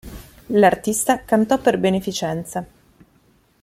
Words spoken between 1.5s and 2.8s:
per beneficenza.